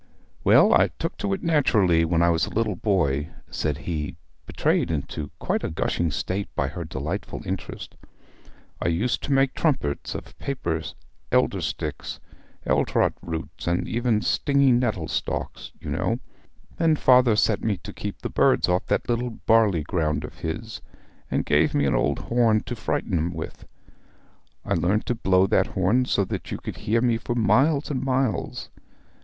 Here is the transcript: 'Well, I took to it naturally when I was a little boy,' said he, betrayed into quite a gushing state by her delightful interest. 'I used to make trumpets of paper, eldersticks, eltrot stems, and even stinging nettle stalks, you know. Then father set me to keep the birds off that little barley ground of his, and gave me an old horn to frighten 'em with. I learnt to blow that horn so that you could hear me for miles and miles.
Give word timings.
'Well, 0.43 0.73
I 0.73 0.87
took 0.97 1.15
to 1.17 1.31
it 1.31 1.43
naturally 1.43 2.05
when 2.05 2.23
I 2.23 2.29
was 2.31 2.47
a 2.47 2.53
little 2.55 2.75
boy,' 2.75 3.29
said 3.51 3.77
he, 3.85 4.15
betrayed 4.47 4.89
into 4.89 5.29
quite 5.37 5.63
a 5.63 5.69
gushing 5.69 6.09
state 6.09 6.49
by 6.55 6.69
her 6.69 6.83
delightful 6.83 7.43
interest. 7.45 7.95
'I 8.81 8.87
used 8.87 9.21
to 9.21 9.31
make 9.31 9.53
trumpets 9.53 10.15
of 10.15 10.35
paper, 10.39 10.81
eldersticks, 11.31 12.19
eltrot 12.65 13.13
stems, 13.21 13.67
and 13.67 13.87
even 13.87 14.23
stinging 14.23 14.79
nettle 14.79 15.07
stalks, 15.07 15.71
you 15.79 15.91
know. 15.91 16.17
Then 16.77 16.95
father 16.95 17.35
set 17.35 17.63
me 17.63 17.77
to 17.83 17.93
keep 17.93 18.23
the 18.23 18.29
birds 18.31 18.67
off 18.67 18.87
that 18.87 19.07
little 19.07 19.29
barley 19.29 19.83
ground 19.83 20.23
of 20.23 20.39
his, 20.39 20.81
and 21.29 21.45
gave 21.45 21.75
me 21.75 21.85
an 21.85 21.93
old 21.93 22.17
horn 22.17 22.61
to 22.61 22.75
frighten 22.75 23.19
'em 23.19 23.33
with. 23.35 23.67
I 24.65 24.73
learnt 24.73 25.05
to 25.05 25.13
blow 25.13 25.45
that 25.45 25.67
horn 25.67 26.05
so 26.05 26.25
that 26.25 26.49
you 26.51 26.57
could 26.57 26.77
hear 26.77 27.01
me 27.01 27.17
for 27.19 27.35
miles 27.35 27.91
and 27.91 28.03
miles. 28.03 28.71